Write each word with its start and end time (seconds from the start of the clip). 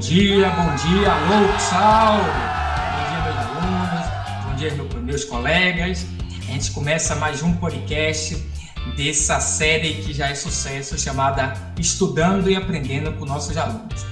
dia, 0.00 0.48
bom 0.48 0.74
dia, 0.76 1.12
alô 1.12 1.52
pessoal! 1.52 2.16
Bom 2.16 3.10
dia, 3.10 3.20
meus 3.22 3.36
alunos, 3.36 4.44
bom 4.46 4.54
dia, 4.54 5.02
meus 5.02 5.24
colegas. 5.26 6.06
A 6.38 6.52
gente 6.52 6.70
começa 6.70 7.14
mais 7.16 7.42
um 7.42 7.52
podcast 7.56 8.42
dessa 8.96 9.38
série 9.40 9.92
que 9.96 10.14
já 10.14 10.28
é 10.28 10.34
sucesso, 10.34 10.98
chamada 10.98 11.52
Estudando 11.78 12.50
e 12.50 12.56
Aprendendo 12.56 13.12
com 13.12 13.26
Nossos 13.26 13.58
Alunos. 13.58 14.06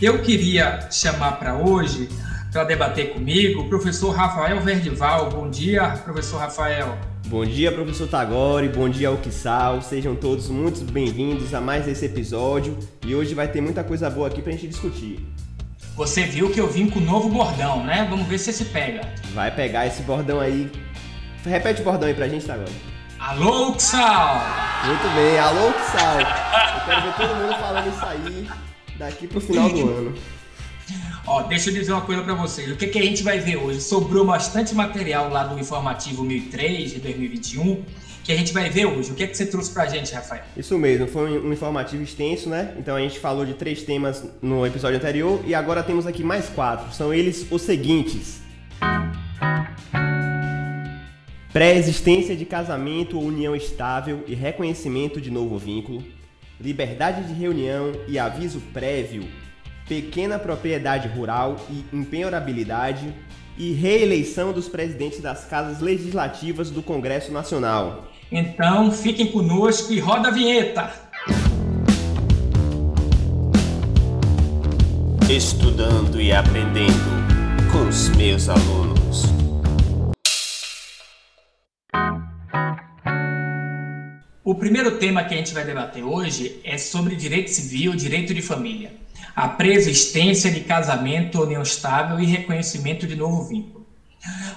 Eu 0.00 0.20
queria 0.20 0.90
chamar 0.90 1.32
para 1.38 1.54
hoje, 1.54 2.10
para 2.52 2.64
debater 2.64 3.12
comigo, 3.12 3.62
o 3.62 3.68
professor 3.68 4.10
Rafael 4.10 4.60
Verdival. 4.60 5.30
Bom 5.30 5.48
dia, 5.48 5.88
professor 6.04 6.38
Rafael. 6.38 6.98
Bom 7.26 7.44
dia, 7.44 7.70
professor 7.70 8.08
Tagore, 8.08 8.68
bom 8.68 8.88
dia, 8.88 9.08
Alquissal. 9.08 9.80
Sejam 9.82 10.16
todos 10.16 10.48
muito 10.48 10.80
bem-vindos 10.90 11.54
a 11.54 11.60
mais 11.60 11.86
esse 11.86 12.06
episódio 12.06 12.76
e 13.06 13.14
hoje 13.14 13.34
vai 13.34 13.46
ter 13.46 13.60
muita 13.60 13.84
coisa 13.84 14.10
boa 14.10 14.26
aqui 14.26 14.42
pra 14.42 14.50
gente 14.52 14.66
discutir. 14.66 15.24
Você 15.94 16.24
viu 16.24 16.50
que 16.50 16.60
eu 16.60 16.66
vim 16.66 16.88
com 16.88 16.98
o 16.98 17.02
novo 17.02 17.28
bordão, 17.28 17.84
né? 17.84 18.06
Vamos 18.10 18.26
ver 18.26 18.38
se 18.38 18.50
esse 18.50 18.64
pega. 18.66 19.02
Vai 19.32 19.54
pegar 19.54 19.86
esse 19.86 20.02
bordão 20.02 20.40
aí. 20.40 20.70
Repete 21.44 21.82
o 21.82 21.84
bordão 21.84 22.08
aí 22.08 22.14
pra 22.14 22.28
gente, 22.28 22.44
Tagore. 22.46 22.72
Alô, 23.18 23.72
Uxal! 23.72 24.40
Muito 24.86 25.14
bem, 25.14 25.38
alô, 25.38 25.68
Uxal. 25.68 26.20
Eu 26.20 26.84
quero 26.84 27.02
ver 27.02 27.14
todo 27.16 27.36
mundo 27.36 27.54
falando 27.60 27.88
isso 27.88 28.06
aí 28.06 28.48
daqui 28.98 29.26
pro 29.28 29.40
final 29.40 29.68
do 29.68 29.80
ano. 29.88 30.14
Ó, 31.26 31.42
deixa 31.42 31.70
eu 31.70 31.74
dizer 31.74 31.92
uma 31.92 32.00
coisa 32.00 32.22
para 32.22 32.34
vocês. 32.34 32.70
O 32.70 32.76
que, 32.76 32.86
que 32.86 32.98
a 32.98 33.02
gente 33.02 33.22
vai 33.22 33.38
ver 33.38 33.56
hoje? 33.56 33.80
Sobrou 33.80 34.24
bastante 34.24 34.74
material 34.74 35.28
lá 35.28 35.44
do 35.44 35.58
Informativo 35.58 36.24
1003 36.24 36.92
de 36.92 37.00
2021 37.00 37.84
que 38.22 38.32
a 38.32 38.36
gente 38.36 38.52
vai 38.52 38.68
ver 38.70 38.86
hoje. 38.86 39.10
O 39.10 39.14
que, 39.14 39.24
é 39.24 39.26
que 39.26 39.36
você 39.36 39.46
trouxe 39.46 39.72
para 39.72 39.84
a 39.84 39.86
gente, 39.86 40.14
Rafael? 40.14 40.42
Isso 40.56 40.78
mesmo, 40.78 41.06
foi 41.06 41.40
um 41.40 41.52
informativo 41.52 42.02
extenso, 42.02 42.48
né? 42.48 42.74
Então 42.78 42.94
a 42.94 43.00
gente 43.00 43.18
falou 43.18 43.44
de 43.44 43.54
três 43.54 43.82
temas 43.82 44.24
no 44.40 44.66
episódio 44.66 44.98
anterior 44.98 45.40
e 45.46 45.54
agora 45.54 45.82
temos 45.82 46.06
aqui 46.06 46.22
mais 46.22 46.48
quatro. 46.48 46.94
São 46.94 47.12
eles 47.12 47.46
os 47.50 47.62
seguintes: 47.62 48.40
pré-existência 51.52 52.36
de 52.36 52.44
casamento 52.44 53.18
ou 53.18 53.24
união 53.24 53.56
estável 53.56 54.22
e 54.26 54.34
reconhecimento 54.34 55.20
de 55.20 55.30
novo 55.30 55.58
vínculo, 55.58 56.04
liberdade 56.60 57.26
de 57.26 57.32
reunião 57.32 57.92
e 58.06 58.18
aviso 58.18 58.60
prévio 58.72 59.24
pequena 59.90 60.38
propriedade 60.38 61.08
rural 61.08 61.56
e 61.68 61.84
empenhorabilidade 61.92 63.12
e 63.58 63.72
reeleição 63.72 64.52
dos 64.52 64.68
presidentes 64.68 65.18
das 65.18 65.46
casas 65.46 65.80
legislativas 65.80 66.70
do 66.70 66.80
Congresso 66.80 67.32
Nacional. 67.32 68.08
Então, 68.30 68.92
fiquem 68.92 69.26
conosco 69.32 69.92
e 69.92 69.98
roda 69.98 70.28
a 70.28 70.30
vinheta. 70.30 70.92
Estudando 75.28 76.20
e 76.20 76.30
aprendendo 76.30 76.92
com 77.72 77.88
os 77.88 78.10
meus 78.10 78.48
alunos. 78.48 79.24
O 84.44 84.54
primeiro 84.54 84.98
tema 84.98 85.24
que 85.24 85.34
a 85.34 85.36
gente 85.36 85.52
vai 85.52 85.64
debater 85.64 86.04
hoje 86.04 86.60
é 86.62 86.78
sobre 86.78 87.16
direito 87.16 87.50
civil, 87.50 87.96
direito 87.96 88.32
de 88.32 88.40
família 88.40 88.99
a 89.40 89.48
preexistência 89.48 90.50
de 90.50 90.60
casamento, 90.60 91.40
união 91.40 91.62
estável 91.62 92.20
e 92.20 92.26
reconhecimento 92.26 93.06
de 93.06 93.16
novo 93.16 93.48
vínculo. 93.48 93.86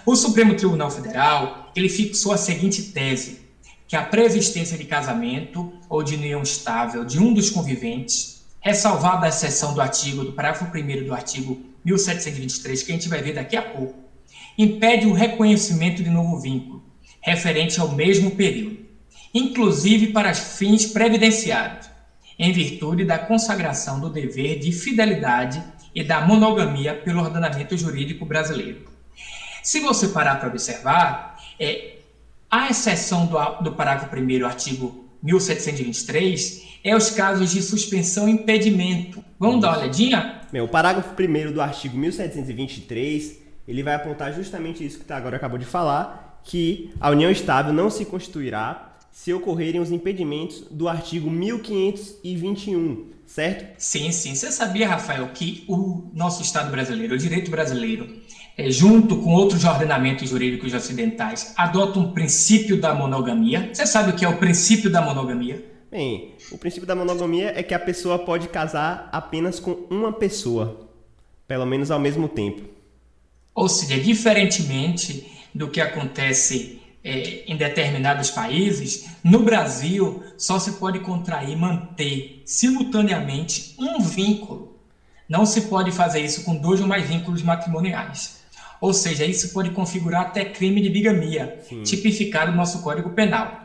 O 0.06 0.14
Supremo 0.14 0.56
Tribunal 0.56 0.92
Federal 0.92 1.72
ele 1.74 1.88
fixou 1.88 2.34
a 2.34 2.38
seguinte 2.38 2.92
tese, 2.92 3.48
que 3.88 3.96
a 3.96 4.04
preexistência 4.04 4.78
de 4.78 4.84
casamento 4.84 5.72
ou 5.88 6.04
de 6.04 6.16
união 6.16 6.42
estável 6.42 7.06
de 7.06 7.18
um 7.18 7.34
dos 7.34 7.50
conviventes, 7.50 8.44
ressalvada 8.60 9.26
a 9.26 9.30
exceção 9.30 9.74
do 9.74 9.80
artigo, 9.80 10.26
do 10.26 10.34
parágrafo 10.34 10.66
1 10.66 11.06
do 11.06 11.14
artigo 11.14 11.62
1723, 11.86 12.84
que 12.84 12.92
a 12.92 12.96
gente 12.96 13.08
vai 13.08 13.22
ver 13.22 13.36
daqui 13.36 13.56
a 13.56 13.62
pouco, 13.62 13.96
impede 14.58 15.08
o 15.08 15.14
reconhecimento 15.14 16.04
de 16.04 16.10
novo 16.10 16.42
vínculo, 16.42 16.84
referente 17.22 17.80
ao 17.80 17.88
mesmo 17.88 18.32
período, 18.32 18.80
inclusive 19.34 20.08
para 20.08 20.34
fins 20.34 20.88
previdenciários, 20.88 21.93
em 22.38 22.52
virtude 22.52 23.06
da 23.06 23.18
consagração 23.18 24.00
do 24.00 24.10
dever 24.10 24.60
de 24.60 24.72
fidelidade 24.72 25.64
e 25.94 26.04
da 26.04 26.22
monogamia 26.22 26.94
pelo 26.94 27.22
ordenamento 27.22 27.78
jurídico 27.78 28.26
brasileiro. 28.26 28.82
Se 29.62 29.80
você 29.80 30.10
parar 30.10 30.40
para 30.40 30.50
observar, 30.50 31.40
é, 31.60 31.98
a 32.50 32.70
exceção 32.70 33.26
do, 33.26 33.38
do 33.62 33.72
parágrafo 33.74 34.16
1 34.16 34.46
artigo 34.46 35.10
1723 35.22 36.80
é 36.84 36.96
os 36.96 37.10
casos 37.12 37.52
de 37.52 37.62
suspensão 37.62 38.28
e 38.28 38.32
impedimento. 38.32 39.24
Vamos 39.40 39.62
dar 39.62 39.70
uma 39.70 39.78
olhadinha? 39.80 40.42
Bem, 40.52 40.62
o 40.62 40.68
parágrafo 40.68 41.10
1 41.18 41.52
do 41.54 41.62
artigo 41.62 41.98
1723 41.98 43.44
ele 43.68 43.82
vai 43.82 43.96
apontar 43.96 44.34
justamente 44.34 44.86
isso 44.86 45.00
que 45.00 45.06
tá 45.06 45.16
agora 45.16 45.38
acabou 45.38 45.58
de 45.58 45.66
falar, 45.66 46.42
que 46.44 46.94
a 47.00 47.10
união 47.10 47.32
estável 47.32 47.72
não 47.72 47.90
se 47.90 48.06
constituirá 48.06 48.93
se 49.14 49.32
ocorrerem 49.32 49.80
os 49.80 49.92
impedimentos 49.92 50.66
do 50.72 50.90
artigo 50.90 51.30
1521, 51.30 53.12
certo? 53.28 53.76
Sim, 53.78 54.12
sim. 54.12 54.34
Você 54.34 54.52
sabia, 54.52 54.88
Rafael, 54.90 55.30
que 55.30 55.64
o 55.68 56.10
nosso 56.16 56.42
Estado 56.42 56.72
brasileiro, 56.72 57.14
o 57.14 57.18
direito 57.18 57.52
brasileiro, 57.52 58.10
é, 58.58 58.72
junto 58.72 59.18
com 59.18 59.36
outros 59.36 59.64
ordenamentos 59.66 60.28
jurídicos 60.28 60.74
ocidentais, 60.74 61.54
adota 61.56 62.00
um 62.00 62.12
princípio 62.12 62.82
da 62.82 62.96
monogamia. 62.96 63.70
Você 63.72 63.86
sabe 63.86 64.10
o 64.10 64.16
que 64.16 64.26
é 64.26 64.28
o 64.28 64.38
princípio 64.38 64.90
da 64.90 65.00
monogamia? 65.00 65.64
Bem, 65.92 66.34
o 66.52 66.58
princípio 66.58 66.88
da 66.88 66.96
monogamia 66.96 67.54
é 67.56 67.62
que 67.62 67.76
a 67.76 67.80
pessoa 67.80 68.18
pode 68.18 68.48
casar 68.48 69.10
apenas 69.12 69.60
com 69.60 69.86
uma 69.92 70.12
pessoa, 70.12 70.90
pelo 71.48 71.68
menos 71.68 71.92
ao 71.92 72.00
mesmo 72.00 72.28
tempo. 72.28 72.64
Ou 73.54 73.70
seja, 73.70 74.00
diferentemente 74.00 75.32
do 75.54 75.68
que 75.68 75.80
acontece 75.80 76.82
é, 77.04 77.44
em 77.46 77.58
determinados 77.58 78.32
países, 78.32 79.06
no 79.24 79.40
Brasil 79.44 80.24
só 80.38 80.58
se 80.58 80.74
pode 80.74 81.00
contrair 81.00 81.50
e 81.50 81.56
manter 81.56 82.42
simultaneamente 82.46 83.76
um 83.78 84.00
vínculo. 84.00 84.78
Não 85.28 85.46
se 85.46 85.62
pode 85.62 85.92
fazer 85.92 86.22
isso 86.22 86.44
com 86.44 86.56
dois 86.56 86.80
ou 86.80 86.88
mais 86.88 87.08
vínculos 87.08 87.42
matrimoniais. 87.42 88.44
Ou 88.80 88.94
seja, 88.94 89.26
isso 89.26 89.54
pode 89.54 89.70
configurar 89.70 90.24
até 90.24 90.44
crime 90.44 90.82
de 90.82 90.90
bigamia, 90.90 91.60
Sim. 91.68 91.84
tipificado 91.84 92.52
no 92.52 92.58
nosso 92.58 92.82
Código 92.82 93.12
Penal. 93.12 93.64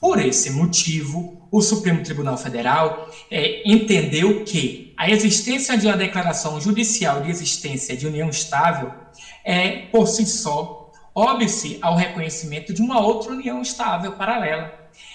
Por 0.00 0.18
esse 0.18 0.50
motivo, 0.50 1.46
o 1.50 1.60
Supremo 1.60 2.02
Tribunal 2.02 2.38
Federal 2.38 3.10
é, 3.30 3.68
entendeu 3.68 4.44
que 4.44 4.94
a 4.96 5.10
existência 5.10 5.76
de 5.76 5.86
uma 5.86 5.96
declaração 5.96 6.60
judicial 6.60 7.20
de 7.20 7.30
existência 7.30 7.96
de 7.96 8.06
união 8.06 8.30
estável 8.30 8.92
é, 9.44 9.86
por 9.92 10.06
si 10.06 10.24
só, 10.24 10.79
óbice 11.20 11.78
ao 11.82 11.94
reconhecimento 11.94 12.72
de 12.72 12.80
uma 12.80 12.98
outra 13.00 13.32
união 13.32 13.60
estável 13.60 14.12
paralela, 14.12 14.72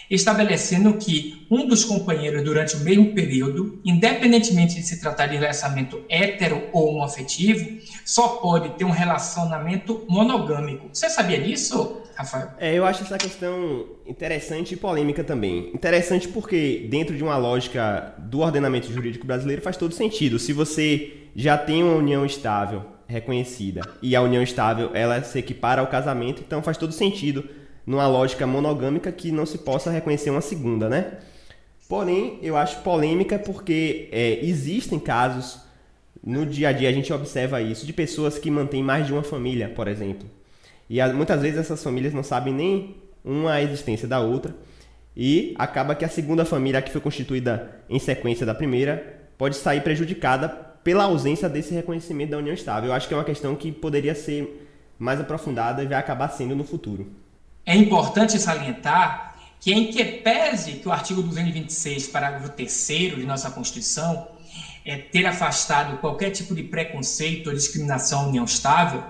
estabelecendo 0.09 0.93
que 0.93 1.45
um 1.49 1.67
dos 1.67 1.83
companheiros 1.83 2.43
durante 2.43 2.75
o 2.75 2.79
mesmo 2.81 3.13
período, 3.13 3.79
independentemente 3.83 4.75
de 4.75 4.83
se 4.83 5.01
tratar 5.01 5.27
de 5.27 5.35
relacionamento 5.35 6.03
hétero 6.07 6.69
ou 6.71 6.89
homoafetivo, 6.89 7.79
só 8.05 8.27
pode 8.38 8.69
ter 8.77 8.85
um 8.85 8.91
relacionamento 8.91 10.05
monogâmico. 10.07 10.89
Você 10.94 11.09
sabia 11.09 11.41
disso, 11.41 12.03
Rafael? 12.15 12.51
É, 12.59 12.73
eu 12.73 12.85
acho 12.85 13.03
essa 13.03 13.17
questão 13.17 13.88
interessante 14.05 14.75
e 14.75 14.77
polêmica 14.77 15.23
também. 15.23 15.71
Interessante 15.73 16.27
porque, 16.27 16.88
dentro 16.89 17.17
de 17.17 17.23
uma 17.23 17.38
lógica 17.38 18.13
do 18.19 18.41
ordenamento 18.41 18.91
jurídico 18.94 19.25
brasileiro, 19.25 19.61
faz 19.61 19.75
todo 19.75 19.94
sentido. 19.94 20.38
Se 20.38 20.53
você 20.53 21.13
já 21.35 21.57
tem 21.57 21.83
uma 21.83 21.95
união 21.95 22.25
estável 22.25 22.94
reconhecida. 23.07 23.81
E 24.01 24.16
a 24.16 24.21
união 24.21 24.41
estável, 24.41 24.91
ela 24.93 25.21
se 25.23 25.38
equipara 25.39 25.81
ao 25.81 25.88
casamento, 25.88 26.41
então 26.45 26.62
faz 26.62 26.77
todo 26.77 26.91
sentido 26.91 27.47
numa 27.85 28.07
lógica 28.07 28.47
monogâmica 28.47 29.12
que 29.12 29.31
não 29.31 29.45
se 29.45 29.59
possa 29.59 29.91
reconhecer 29.91 30.30
uma 30.30 30.41
segunda, 30.41 30.89
né? 30.89 31.18
Porém, 31.88 32.39
eu 32.41 32.57
acho 32.57 32.81
polêmica 32.81 33.38
porque 33.38 34.09
é, 34.12 34.44
existem 34.44 34.97
casos, 34.97 35.59
no 36.24 36.45
dia 36.45 36.69
a 36.69 36.71
dia 36.71 36.89
a 36.89 36.91
gente 36.91 37.13
observa 37.13 37.62
isso, 37.62 37.85
de 37.85 37.94
pessoas 37.94 38.39
que 38.39 38.50
mantêm 38.50 38.81
mais 38.81 39.06
de 39.06 39.13
uma 39.13 39.21
família, 39.21 39.69
por 39.69 39.88
exemplo. 39.88 40.27
E 40.89 41.03
muitas 41.13 41.41
vezes 41.41 41.59
essas 41.59 41.83
famílias 41.83 42.13
não 42.13 42.24
sabem 42.24 42.53
nem 42.53 42.95
uma 43.24 43.53
a 43.53 43.62
existência 43.62 44.07
da 44.07 44.19
outra. 44.19 44.56
E 45.15 45.53
acaba 45.57 45.95
que 45.95 46.03
a 46.03 46.09
segunda 46.09 46.44
família, 46.44 46.81
que 46.81 46.91
foi 46.91 47.00
constituída 47.00 47.81
em 47.89 48.00
sequência 48.00 48.45
da 48.45 48.53
primeira, 48.53 49.19
pode 49.38 49.56
sair 49.56 49.81
prejudicada 49.81 50.75
pela 50.85 51.05
ausência 51.05 51.49
desse 51.49 51.73
reconhecimento 51.73 52.29
da 52.29 52.37
união 52.37 52.53
estável. 52.53 52.91
Eu 52.91 52.93
acho 52.93 53.07
que 53.07 53.13
é 53.15 53.17
uma 53.17 53.23
questão 53.23 53.55
que 53.55 53.71
poderia 53.71 54.13
ser 54.13 54.69
mais 54.99 55.19
aprofundada 55.19 55.81
e 55.81 55.87
vai 55.87 55.97
acabar 55.97 56.29
sendo 56.29 56.55
no 56.55 56.63
futuro. 56.63 57.11
É 57.65 57.75
importante 57.75 58.37
salientar 58.37 59.35
que, 59.59 59.73
em 59.73 59.87
que 59.87 60.05
pese 60.05 60.73
que 60.73 60.87
o 60.87 60.91
artigo 60.91 61.23
226, 61.23 62.09
parágrafo 62.09 62.49
3 62.49 62.87
de 63.15 63.25
nossa 63.25 63.49
Constituição, 63.49 64.27
é 64.85 64.95
ter 64.97 65.25
afastado 65.25 65.97
qualquer 65.97 66.29
tipo 66.29 66.53
de 66.53 66.61
preconceito 66.61 67.47
ou 67.47 67.55
discriminação 67.55 68.19
à 68.19 68.27
união 68.27 68.45
estável, 68.45 69.03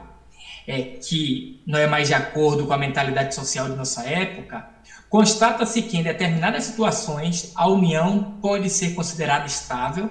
é, 0.65 0.81
que 0.81 1.61
não 1.67 1.77
é 1.77 1.87
mais 1.87 2.07
de 2.07 2.13
acordo 2.13 2.65
com 2.65 2.71
a 2.71 2.77
mentalidade 2.77 3.35
social 3.35 3.67
de 3.69 3.75
nossa 3.75 4.01
época, 4.03 4.65
constata-se 5.09 5.81
que, 5.81 5.97
em 5.97 6.03
determinadas 6.03 6.63
situações, 6.63 7.51
a 7.53 7.67
união 7.67 8.37
pode 8.41 8.69
ser 8.69 8.95
considerada 8.95 9.45
estável, 9.45 10.09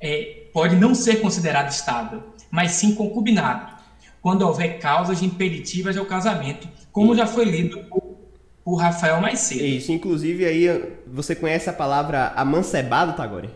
é, 0.00 0.41
pode 0.52 0.76
não 0.76 0.94
ser 0.94 1.20
considerado 1.20 1.70
estável, 1.70 2.22
mas 2.50 2.72
sim 2.72 2.94
concubinato, 2.94 3.74
quando 4.20 4.42
houver 4.42 4.78
causas 4.78 5.22
impeditivas 5.22 5.96
ao 5.96 6.04
casamento, 6.04 6.68
como 6.92 7.14
já 7.16 7.26
foi 7.26 7.44
lido 7.44 7.78
por, 7.84 8.02
por 8.64 8.74
Rafael 8.76 9.20
mais 9.20 9.40
cedo. 9.40 9.64
Isso, 9.64 9.90
inclusive 9.90 10.44
aí 10.44 10.94
você 11.06 11.34
conhece 11.34 11.68
a 11.68 11.72
palavra 11.72 12.32
amancebado, 12.36 13.14
Tagore? 13.14 13.50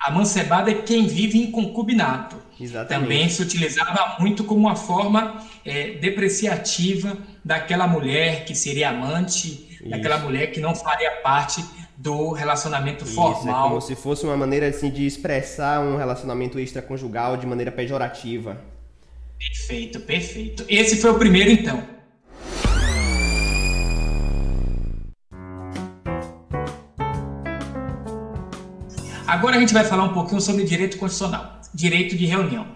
Amancebado 0.00 0.70
é 0.70 0.74
quem 0.74 1.06
vive 1.06 1.38
em 1.38 1.50
concubinato. 1.50 2.36
Exatamente. 2.60 3.02
Também 3.02 3.28
se 3.28 3.42
utilizava 3.42 4.16
muito 4.20 4.44
como 4.44 4.60
uma 4.60 4.76
forma 4.76 5.44
é, 5.64 5.92
depreciativa 5.92 7.16
daquela 7.44 7.86
mulher 7.86 8.44
que 8.44 8.54
seria 8.54 8.90
amante, 8.90 9.68
Isso. 9.70 9.88
daquela 9.88 10.18
mulher 10.18 10.48
que 10.48 10.60
não 10.60 10.74
faria 10.74 11.10
parte 11.22 11.64
do 11.96 12.32
relacionamento 12.32 13.04
Isso, 13.04 13.14
formal. 13.14 13.66
É 13.66 13.68
como 13.68 13.80
se 13.80 13.96
fosse 13.96 14.24
uma 14.24 14.36
maneira 14.36 14.68
assim 14.68 14.90
de 14.90 15.06
expressar 15.06 15.80
um 15.80 15.96
relacionamento 15.96 16.58
extraconjugal 16.58 17.36
de 17.36 17.46
maneira 17.46 17.72
pejorativa. 17.72 18.60
Perfeito, 19.38 20.00
perfeito. 20.00 20.64
Esse 20.68 20.96
foi 20.96 21.10
o 21.10 21.18
primeiro 21.18 21.50
então. 21.50 21.97
Agora 29.28 29.56
a 29.56 29.60
gente 29.60 29.74
vai 29.74 29.84
falar 29.84 30.04
um 30.04 30.14
pouquinho 30.14 30.40
sobre 30.40 30.64
direito 30.64 30.96
constitucional, 30.96 31.60
direito 31.74 32.16
de 32.16 32.24
reunião. 32.24 32.66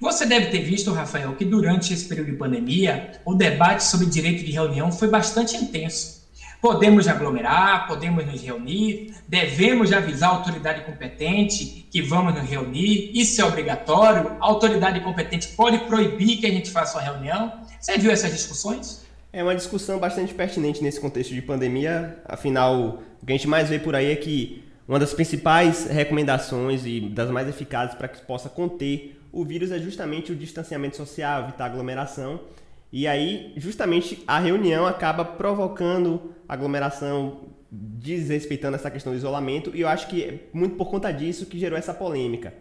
Você 0.00 0.24
deve 0.24 0.46
ter 0.46 0.60
visto, 0.60 0.90
Rafael, 0.90 1.34
que 1.34 1.44
durante 1.44 1.92
esse 1.92 2.08
período 2.08 2.30
de 2.30 2.36
pandemia, 2.38 3.20
o 3.26 3.34
debate 3.34 3.84
sobre 3.84 4.06
direito 4.06 4.42
de 4.42 4.52
reunião 4.52 4.90
foi 4.90 5.08
bastante 5.08 5.54
intenso. 5.54 6.26
Podemos 6.62 7.06
aglomerar, 7.06 7.86
podemos 7.86 8.24
nos 8.24 8.40
reunir, 8.40 9.14
devemos 9.28 9.92
avisar 9.92 10.30
a 10.30 10.32
autoridade 10.36 10.80
competente 10.86 11.86
que 11.90 12.00
vamos 12.00 12.34
nos 12.34 12.48
reunir, 12.48 13.10
isso 13.12 13.42
é 13.42 13.44
obrigatório, 13.44 14.30
a 14.40 14.46
autoridade 14.46 15.00
competente 15.00 15.48
pode 15.48 15.80
proibir 15.80 16.38
que 16.38 16.46
a 16.46 16.50
gente 16.50 16.70
faça 16.70 16.96
uma 16.96 17.04
reunião. 17.04 17.52
Você 17.78 17.98
viu 17.98 18.10
essas 18.10 18.32
discussões? 18.32 19.04
É 19.30 19.42
uma 19.42 19.54
discussão 19.54 19.98
bastante 19.98 20.32
pertinente 20.32 20.82
nesse 20.82 20.98
contexto 20.98 21.34
de 21.34 21.42
pandemia, 21.42 22.16
afinal, 22.24 23.02
o 23.22 23.26
que 23.26 23.32
a 23.34 23.36
gente 23.36 23.46
mais 23.46 23.68
vê 23.68 23.78
por 23.78 23.94
aí 23.94 24.10
é 24.10 24.16
que 24.16 24.65
uma 24.88 24.98
das 24.98 25.12
principais 25.12 25.86
recomendações 25.86 26.86
e 26.86 27.00
das 27.00 27.30
mais 27.30 27.48
eficazes 27.48 27.94
para 27.94 28.08
que 28.08 28.20
possa 28.20 28.48
conter 28.48 29.20
o 29.32 29.44
vírus 29.44 29.70
é 29.70 29.78
justamente 29.78 30.32
o 30.32 30.36
distanciamento 30.36 30.96
social, 30.96 31.42
evitar 31.42 31.66
aglomeração. 31.66 32.40
E 32.90 33.06
aí, 33.06 33.52
justamente, 33.56 34.22
a 34.26 34.38
reunião 34.38 34.86
acaba 34.86 35.24
provocando 35.24 36.34
aglomeração, 36.48 37.40
desrespeitando 37.70 38.76
essa 38.76 38.90
questão 38.90 39.12
do 39.12 39.18
isolamento, 39.18 39.72
e 39.74 39.82
eu 39.82 39.88
acho 39.88 40.06
que 40.06 40.24
é 40.24 40.38
muito 40.54 40.76
por 40.76 40.86
conta 40.86 41.12
disso 41.12 41.44
que 41.44 41.58
gerou 41.58 41.76
essa 41.76 41.92
polêmica. 41.92 42.54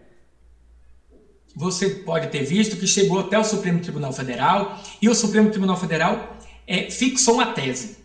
Você 1.56 1.90
pode 1.90 2.28
ter 2.28 2.44
visto 2.44 2.76
que 2.76 2.86
chegou 2.86 3.20
até 3.20 3.40
o 3.40 3.44
Supremo 3.46 3.80
Tribunal 3.80 4.12
Federal 4.12 4.78
e 5.02 5.08
o 5.08 5.16
Supremo 5.16 5.50
Tribunal 5.52 5.78
Federal 5.78 6.36
é, 6.68 6.90
fixou 6.92 7.36
uma 7.36 7.54
tese. 7.54 7.98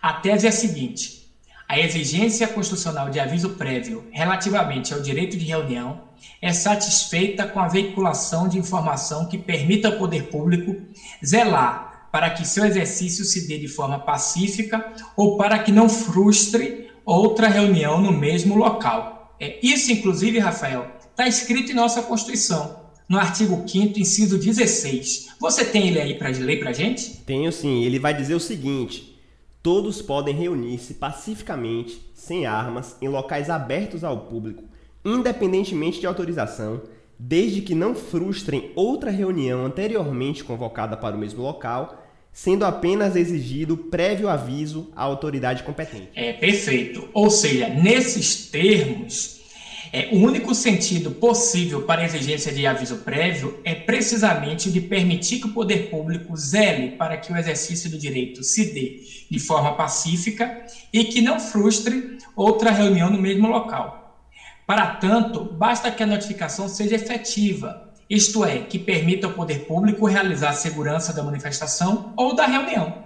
A 0.00 0.14
tese 0.14 0.46
é 0.46 0.48
a 0.48 0.52
seguinte: 0.52 1.25
a 1.68 1.78
exigência 1.78 2.46
constitucional 2.46 3.10
de 3.10 3.18
aviso 3.18 3.50
prévio 3.50 4.06
relativamente 4.12 4.94
ao 4.94 5.00
direito 5.00 5.36
de 5.36 5.44
reunião 5.44 6.00
é 6.40 6.52
satisfeita 6.52 7.46
com 7.46 7.58
a 7.58 7.68
veiculação 7.68 8.48
de 8.48 8.58
informação 8.58 9.26
que 9.26 9.36
permita 9.36 9.88
ao 9.88 9.98
poder 9.98 10.24
público 10.24 10.76
zelar 11.24 12.08
para 12.12 12.30
que 12.30 12.46
seu 12.46 12.64
exercício 12.64 13.24
se 13.24 13.48
dê 13.48 13.58
de 13.58 13.68
forma 13.68 13.98
pacífica 13.98 14.92
ou 15.16 15.36
para 15.36 15.58
que 15.58 15.72
não 15.72 15.88
frustre 15.88 16.88
outra 17.04 17.48
reunião 17.48 18.00
no 18.00 18.12
mesmo 18.12 18.56
local. 18.56 19.34
É 19.38 19.58
isso, 19.62 19.92
inclusive, 19.92 20.38
Rafael, 20.38 20.86
está 21.10 21.26
escrito 21.26 21.72
em 21.72 21.74
nossa 21.74 22.02
Constituição, 22.02 22.86
no 23.08 23.18
artigo 23.18 23.68
5 23.68 23.98
inciso 23.98 24.38
16. 24.38 25.34
Você 25.38 25.64
tem 25.64 25.88
ele 25.88 26.00
aí 26.00 26.14
para 26.14 26.30
ler 26.30 26.58
para 26.58 26.72
gente? 26.72 27.18
Tenho 27.26 27.52
sim. 27.52 27.84
Ele 27.84 27.98
vai 27.98 28.14
dizer 28.14 28.34
o 28.34 28.40
seguinte: 28.40 29.15
todos 29.66 30.00
podem 30.00 30.32
reunir-se 30.32 30.94
pacificamente, 30.94 32.00
sem 32.14 32.46
armas, 32.46 32.96
em 33.02 33.08
locais 33.08 33.50
abertos 33.50 34.04
ao 34.04 34.16
público, 34.16 34.62
independentemente 35.04 35.98
de 35.98 36.06
autorização, 36.06 36.82
desde 37.18 37.60
que 37.60 37.74
não 37.74 37.92
frustrem 37.92 38.70
outra 38.76 39.10
reunião 39.10 39.66
anteriormente 39.66 40.44
convocada 40.44 40.96
para 40.96 41.16
o 41.16 41.18
mesmo 41.18 41.42
local 41.42 42.00
sendo 42.32 42.64
apenas 42.66 43.16
exigido 43.16 43.76
prévio 43.76 44.28
aviso 44.28 44.92
à 44.94 45.02
autoridade 45.02 45.62
competente. 45.62 46.10
É 46.14 46.34
perfeito. 46.34 47.08
Ou 47.14 47.30
seja, 47.30 47.66
nesses 47.70 48.50
termos, 48.50 49.35
é, 49.92 50.08
o 50.12 50.18
único 50.18 50.54
sentido 50.54 51.10
possível 51.12 51.82
para 51.82 52.02
a 52.02 52.04
exigência 52.04 52.52
de 52.52 52.66
aviso 52.66 52.98
prévio 52.98 53.60
é 53.64 53.74
precisamente 53.74 54.70
de 54.70 54.80
permitir 54.80 55.40
que 55.40 55.46
o 55.46 55.52
poder 55.52 55.90
público 55.90 56.36
zele 56.36 56.96
para 56.96 57.16
que 57.16 57.32
o 57.32 57.36
exercício 57.36 57.90
do 57.90 57.98
direito 57.98 58.42
se 58.42 58.72
dê 58.72 58.96
de 59.30 59.38
forma 59.38 59.76
pacífica 59.76 60.64
e 60.92 61.04
que 61.04 61.20
não 61.20 61.38
frustre 61.38 62.18
outra 62.34 62.70
reunião 62.70 63.10
no 63.10 63.18
mesmo 63.18 63.48
local. 63.48 64.24
Para 64.66 64.96
tanto, 64.96 65.44
basta 65.44 65.90
que 65.90 66.02
a 66.02 66.06
notificação 66.06 66.68
seja 66.68 66.96
efetiva 66.96 67.86
isto 68.08 68.44
é, 68.44 68.60
que 68.60 68.78
permita 68.78 69.26
ao 69.26 69.32
poder 69.32 69.66
público 69.66 70.06
realizar 70.06 70.50
a 70.50 70.52
segurança 70.52 71.12
da 71.12 71.24
manifestação 71.24 72.12
ou 72.16 72.34
da 72.34 72.46
reunião. 72.46 73.04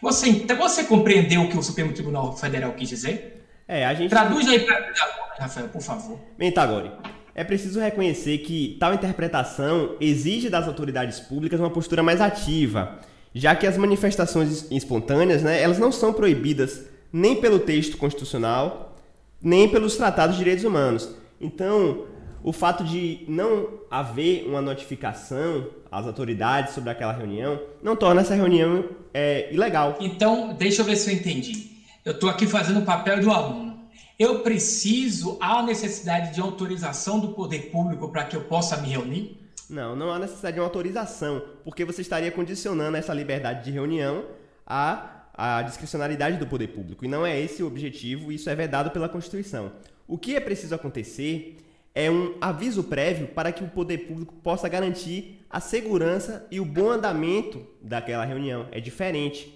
Você, 0.00 0.28
então, 0.28 0.56
você 0.56 0.84
compreendeu 0.84 1.42
o 1.42 1.48
que 1.48 1.58
o 1.58 1.62
Supremo 1.62 1.92
Tribunal 1.92 2.36
Federal 2.36 2.72
quis 2.72 2.88
dizer? 2.88 3.45
É, 3.68 3.84
a 3.84 3.94
gente... 3.94 4.10
Traduz 4.10 4.46
aí 4.48 4.60
para 4.60 4.92
Rafael, 5.38 5.68
por 5.68 5.82
favor. 5.82 6.18
Bem, 6.38 6.52
Tagore, 6.52 6.90
é 7.34 7.44
preciso 7.44 7.80
reconhecer 7.80 8.38
que 8.38 8.76
tal 8.80 8.94
interpretação 8.94 9.96
exige 10.00 10.48
das 10.48 10.66
autoridades 10.66 11.20
públicas 11.20 11.60
uma 11.60 11.70
postura 11.70 12.02
mais 12.02 12.20
ativa, 12.20 12.98
já 13.34 13.54
que 13.54 13.66
as 13.66 13.76
manifestações 13.76 14.70
espontâneas, 14.70 15.42
né, 15.42 15.60
elas 15.60 15.78
não 15.78 15.92
são 15.92 16.12
proibidas 16.12 16.86
nem 17.12 17.36
pelo 17.36 17.58
texto 17.58 17.96
constitucional, 17.98 18.96
nem 19.42 19.68
pelos 19.68 19.96
tratados 19.96 20.36
de 20.36 20.44
direitos 20.44 20.64
humanos. 20.64 21.14
Então, 21.40 22.06
o 22.42 22.52
fato 22.52 22.84
de 22.84 23.24
não 23.28 23.80
haver 23.90 24.46
uma 24.46 24.62
notificação 24.62 25.66
às 25.90 26.06
autoridades 26.06 26.74
sobre 26.74 26.90
aquela 26.90 27.12
reunião 27.12 27.60
não 27.82 27.96
torna 27.96 28.22
essa 28.22 28.34
reunião 28.34 28.84
é, 29.12 29.52
ilegal. 29.52 29.96
Então, 30.00 30.54
deixa 30.54 30.82
eu 30.82 30.86
ver 30.86 30.96
se 30.96 31.10
eu 31.10 31.16
entendi. 31.16 31.75
Eu 32.06 32.12
estou 32.12 32.30
aqui 32.30 32.46
fazendo 32.46 32.78
o 32.78 32.84
papel 32.84 33.20
do 33.20 33.32
aluno. 33.32 33.80
Eu 34.16 34.38
preciso, 34.38 35.36
há 35.40 35.60
necessidade 35.60 36.32
de 36.32 36.40
autorização 36.40 37.18
do 37.18 37.32
poder 37.32 37.72
público 37.72 38.08
para 38.12 38.22
que 38.22 38.36
eu 38.36 38.42
possa 38.42 38.76
me 38.76 38.86
reunir? 38.86 39.40
Não, 39.68 39.96
não 39.96 40.12
há 40.12 40.18
necessidade 40.20 40.54
de 40.54 40.60
uma 40.60 40.66
autorização, 40.66 41.42
porque 41.64 41.84
você 41.84 42.02
estaria 42.02 42.30
condicionando 42.30 42.96
essa 42.96 43.12
liberdade 43.12 43.64
de 43.64 43.72
reunião 43.72 44.24
à, 44.64 45.24
à 45.34 45.62
discricionalidade 45.62 46.36
do 46.36 46.46
poder 46.46 46.68
público. 46.68 47.04
E 47.04 47.08
não 47.08 47.26
é 47.26 47.40
esse 47.40 47.60
o 47.64 47.66
objetivo, 47.66 48.30
isso 48.30 48.48
é 48.48 48.54
vedado 48.54 48.92
pela 48.92 49.08
Constituição. 49.08 49.72
O 50.06 50.16
que 50.16 50.36
é 50.36 50.40
preciso 50.40 50.76
acontecer 50.76 51.56
é 51.92 52.08
um 52.08 52.36
aviso 52.40 52.84
prévio 52.84 53.26
para 53.26 53.50
que 53.50 53.64
o 53.64 53.68
poder 53.68 54.06
público 54.06 54.32
possa 54.44 54.68
garantir 54.68 55.44
a 55.50 55.58
segurança 55.58 56.46
e 56.52 56.60
o 56.60 56.64
bom 56.64 56.88
andamento 56.88 57.66
daquela 57.82 58.24
reunião. 58.24 58.68
É 58.70 58.78
diferente. 58.78 59.55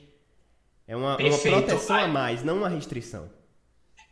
É 0.91 0.97
uma, 0.97 1.17
uma 1.17 1.39
proteção 1.39 1.97
a 1.97 2.09
mais, 2.09 2.43
não 2.43 2.57
uma 2.57 2.69
restrição. 2.69 3.31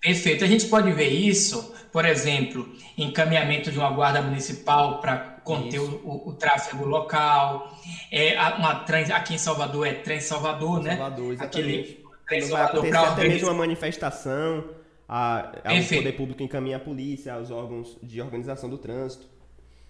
Perfeito. 0.01 0.45
A 0.45 0.47
gente 0.47 0.67
pode 0.67 0.93
ver 0.93 1.09
isso, 1.09 1.75
por 1.93 2.05
exemplo, 2.05 2.73
encaminhamento 2.97 3.73
de 3.73 3.79
uma 3.81 3.91
guarda 3.91 4.23
municipal 4.23 5.01
para 5.01 5.17
conter 5.43 5.81
o, 5.81 5.97
o, 6.05 6.29
o, 6.29 6.33
tráfego 6.35 6.85
local. 6.85 7.77
É 8.13 8.41
uma 8.57 8.77
trans, 8.77 9.11
aqui 9.11 9.35
em 9.35 9.39
Salvador 9.39 9.89
é 9.89 9.95
Trem 9.95 10.21
Salvador, 10.21 10.81
né? 10.81 10.97
Salvador, 10.97 11.33
exatamente. 11.33 11.59
Aquele 11.59 12.05
trem 12.29 12.43
Salvador 12.43 12.87
acontecer 12.87 12.97
até 12.97 13.29
mesmo 13.29 13.49
uma 13.49 13.55
manifestação 13.55 14.65
a, 15.09 15.51
a 15.65 15.75
o 15.75 15.89
poder 15.89 16.13
público 16.13 16.45
encaminha 16.45 16.77
a 16.77 16.81
polícia, 16.81 17.35
aos 17.35 17.51
órgãos 17.51 17.99
de 18.01 18.21
organização 18.21 18.71
do 18.71 18.79
trânsito. 18.79 19.27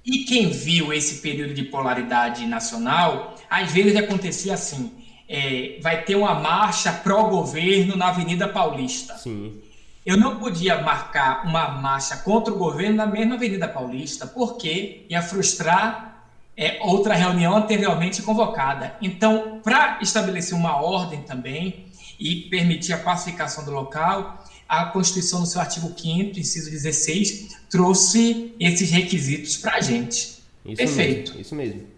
E 0.07 0.25
quem 0.25 0.49
viu 0.49 0.91
esse 0.91 1.21
período 1.21 1.53
de 1.53 1.65
polaridade 1.65 2.47
nacional, 2.47 3.35
às 3.51 3.73
vezes 3.73 3.95
acontecia 3.95 4.55
assim: 4.55 5.07
é, 5.29 5.79
vai 5.83 6.03
ter 6.05 6.17
uma 6.17 6.35
marcha 6.35 6.93
pró-governo 6.93 7.97
na 7.97 8.09
Avenida 8.09 8.49
Paulista. 8.49 9.17
Sim. 9.19 9.61
Eu 10.07 10.17
não 10.17 10.39
podia 10.39 10.81
marcar 10.81 11.45
uma 11.45 11.69
marcha 11.69 12.17
contra 12.17 12.53
o 12.53 12.57
governo 12.57 12.97
na 12.97 13.07
mesma 13.07 13.35
Avenida 13.35 13.69
Paulista, 13.69 14.27
porque 14.27 15.05
ia 15.09 15.21
frustrar 15.21 16.25
é, 16.57 16.79
outra 16.81 17.15
reunião 17.15 17.55
anteriormente 17.55 18.23
convocada. 18.23 18.97
Então, 19.03 19.61
para 19.63 19.99
estabelecer 20.01 20.57
uma 20.57 20.81
ordem 20.81 21.21
também 21.23 21.87
e 22.19 22.37
permitir 22.49 22.95
a 22.95 22.99
pacificação 22.99 23.65
do 23.67 23.71
local, 23.71 24.43
a 24.67 24.87
Constituição, 24.87 25.41
no 25.41 25.47
seu 25.47 25.61
artigo 25.61 25.89
5 25.89 26.39
inciso 26.39 26.71
16, 26.71 27.57
trouxe 27.71 28.55
esses 28.59 28.91
requisitos 28.91 29.59
para 29.59 29.75
a 29.75 29.81
gente. 29.81 30.39
Isso 30.65 30.77
Perfeito. 30.77 31.31
Mesmo, 31.33 31.41
isso 31.41 31.55
mesmo. 31.55 31.98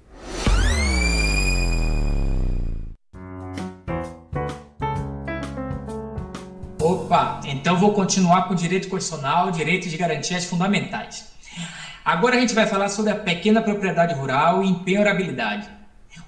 Opa, 7.10 7.40
então 7.44 7.76
vou 7.76 7.92
continuar 7.92 8.46
com 8.46 8.54
o 8.54 8.56
direito 8.56 8.86
constitucional, 8.86 9.50
direito 9.50 9.88
de 9.88 9.96
garantias 9.96 10.44
fundamentais. 10.44 11.32
Agora 12.04 12.36
a 12.36 12.40
gente 12.40 12.54
vai 12.54 12.68
falar 12.68 12.88
sobre 12.88 13.10
a 13.10 13.16
pequena 13.16 13.60
propriedade 13.60 14.14
rural 14.14 14.62
e 14.62 14.68
empenhorabilidade. 14.68 15.68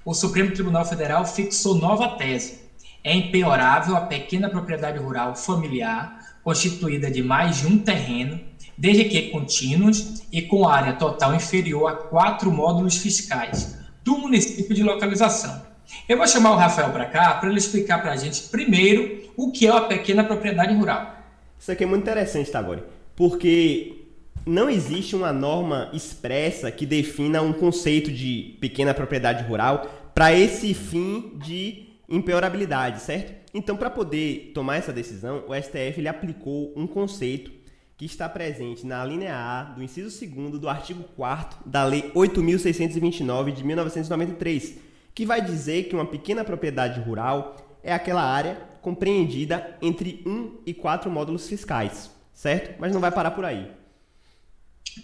O 0.04 0.12
Supremo 0.12 0.50
Tribunal 0.50 0.84
Federal 0.84 1.24
fixou 1.24 1.76
nova 1.76 2.16
tese. 2.16 2.62
É 3.04 3.14
empenhorável 3.14 3.96
a 3.96 4.00
pequena 4.00 4.48
propriedade 4.48 4.98
rural 4.98 5.36
familiar 5.36 6.18
constituída 6.42 7.08
de 7.08 7.22
mais 7.22 7.58
de 7.58 7.68
um 7.68 7.78
terreno, 7.78 8.40
desde 8.76 9.04
que 9.04 9.30
contínuos 9.30 10.24
e 10.32 10.42
com 10.42 10.68
área 10.68 10.94
total 10.94 11.32
inferior 11.32 11.92
a 11.92 11.94
quatro 11.94 12.50
módulos 12.50 12.96
fiscais 12.96 13.78
do 14.02 14.18
município 14.18 14.74
de 14.74 14.82
localização. 14.82 15.62
Eu 16.08 16.16
vou 16.16 16.26
chamar 16.26 16.50
o 16.50 16.56
Rafael 16.56 16.90
para 16.90 17.04
cá 17.04 17.34
para 17.34 17.48
ele 17.48 17.58
explicar 17.58 18.02
para 18.02 18.10
a 18.10 18.16
gente 18.16 18.42
primeiro 18.48 19.21
o 19.36 19.50
que 19.50 19.66
é 19.66 19.70
uma 19.72 19.88
pequena 19.88 20.24
propriedade 20.24 20.74
rural. 20.74 21.16
Isso 21.58 21.70
aqui 21.70 21.84
é 21.84 21.86
muito 21.86 22.02
interessante, 22.02 22.50
Tagore, 22.50 22.82
porque 23.14 24.02
não 24.44 24.68
existe 24.68 25.14
uma 25.14 25.32
norma 25.32 25.90
expressa 25.92 26.70
que 26.70 26.84
defina 26.84 27.40
um 27.40 27.52
conceito 27.52 28.10
de 28.10 28.56
pequena 28.60 28.92
propriedade 28.92 29.44
rural 29.44 29.86
para 30.14 30.32
esse 30.32 30.74
fim 30.74 31.32
de 31.36 31.88
empeorabilidade, 32.08 33.00
certo? 33.00 33.32
Então, 33.54 33.76
para 33.76 33.90
poder 33.90 34.50
tomar 34.54 34.76
essa 34.76 34.92
decisão, 34.92 35.44
o 35.46 35.54
STF 35.54 35.98
ele 35.98 36.08
aplicou 36.08 36.72
um 36.74 36.86
conceito 36.86 37.50
que 37.96 38.06
está 38.06 38.28
presente 38.28 38.84
na 38.86 39.04
linha 39.04 39.36
A 39.36 39.62
do 39.62 39.82
inciso 39.82 40.26
2 40.26 40.58
do 40.58 40.68
artigo 40.68 41.04
4 41.16 41.60
da 41.64 41.84
Lei 41.84 42.10
8.629 42.14 43.52
de 43.52 43.64
1993, 43.64 44.78
que 45.14 45.24
vai 45.24 45.40
dizer 45.40 45.84
que 45.84 45.94
uma 45.94 46.06
pequena 46.06 46.42
propriedade 46.42 47.00
rural 47.00 47.56
é 47.82 47.92
aquela 47.92 48.22
área 48.22 48.71
compreendida 48.82 49.78
entre 49.80 50.22
1 50.26 50.58
e 50.66 50.74
4 50.74 51.10
módulos 51.10 51.48
fiscais, 51.48 52.10
certo? 52.34 52.78
Mas 52.78 52.92
não 52.92 53.00
vai 53.00 53.10
parar 53.10 53.30
por 53.30 53.44
aí. 53.44 53.70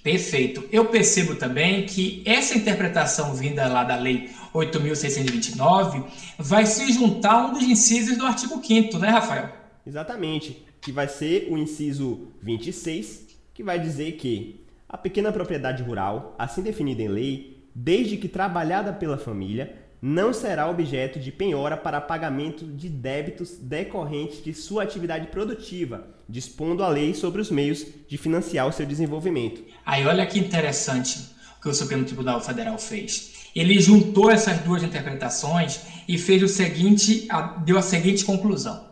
Perfeito. 0.02 0.68
Eu 0.70 0.86
percebo 0.86 1.36
também 1.36 1.86
que 1.86 2.22
essa 2.26 2.58
interpretação 2.58 3.34
vinda 3.34 3.66
lá 3.68 3.84
da 3.84 3.96
Lei 3.96 4.28
8.629 4.52 6.04
vai 6.38 6.66
se 6.66 6.92
juntar 6.92 7.32
a 7.32 7.46
um 7.46 7.52
dos 7.54 7.62
incisos 7.62 8.18
do 8.18 8.26
artigo 8.26 8.60
5 8.62 8.98
né, 8.98 9.08
Rafael? 9.08 9.50
Exatamente, 9.86 10.62
que 10.80 10.92
vai 10.92 11.08
ser 11.08 11.48
o 11.50 11.56
inciso 11.56 12.28
26, 12.42 13.28
que 13.54 13.62
vai 13.62 13.78
dizer 13.78 14.12
que 14.12 14.60
a 14.86 14.98
pequena 14.98 15.32
propriedade 15.32 15.82
rural, 15.82 16.34
assim 16.38 16.62
definida 16.62 17.02
em 17.02 17.08
lei, 17.08 17.64
desde 17.74 18.16
que 18.16 18.28
trabalhada 18.28 18.92
pela 18.92 19.16
família, 19.16 19.74
não 20.00 20.32
será 20.32 20.70
objeto 20.70 21.18
de 21.18 21.32
penhora 21.32 21.76
para 21.76 22.00
pagamento 22.00 22.64
de 22.64 22.88
débitos 22.88 23.56
decorrentes 23.58 24.42
de 24.42 24.54
sua 24.54 24.84
atividade 24.84 25.26
produtiva, 25.26 26.06
dispondo 26.28 26.84
a 26.84 26.88
lei 26.88 27.14
sobre 27.14 27.40
os 27.40 27.50
meios 27.50 27.84
de 28.08 28.16
financiar 28.16 28.68
o 28.68 28.72
seu 28.72 28.86
desenvolvimento. 28.86 29.62
Aí 29.84 30.06
olha 30.06 30.24
que 30.24 30.38
interessante 30.38 31.18
o 31.58 31.62
que 31.62 31.68
o 31.68 31.74
Supremo 31.74 32.04
Tribunal 32.04 32.40
Federal 32.40 32.78
fez. 32.78 33.50
Ele 33.56 33.80
juntou 33.80 34.30
essas 34.30 34.58
duas 34.58 34.84
interpretações 34.84 35.80
e 36.06 36.16
fez 36.16 36.42
o 36.42 36.48
seguinte, 36.48 37.26
deu 37.64 37.76
a 37.76 37.82
seguinte 37.82 38.24
conclusão: 38.24 38.86